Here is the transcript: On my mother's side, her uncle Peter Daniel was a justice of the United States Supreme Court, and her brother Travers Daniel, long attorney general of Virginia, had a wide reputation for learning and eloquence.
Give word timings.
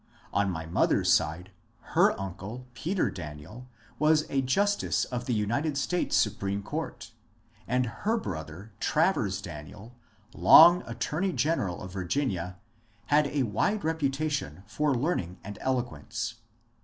On 0.33 0.49
my 0.49 0.65
mother's 0.65 1.13
side, 1.13 1.51
her 1.93 2.19
uncle 2.19 2.65
Peter 2.73 3.11
Daniel 3.11 3.67
was 3.99 4.25
a 4.31 4.41
justice 4.41 5.05
of 5.05 5.25
the 5.27 5.33
United 5.35 5.77
States 5.77 6.15
Supreme 6.15 6.63
Court, 6.63 7.11
and 7.67 7.85
her 7.85 8.17
brother 8.17 8.71
Travers 8.79 9.43
Daniel, 9.43 9.93
long 10.33 10.81
attorney 10.87 11.33
general 11.33 11.83
of 11.83 11.93
Virginia, 11.93 12.55
had 13.13 13.27
a 13.27 13.43
wide 13.43 13.83
reputation 13.83 14.63
for 14.65 14.95
learning 14.95 15.37
and 15.43 15.59
eloquence. 15.61 16.33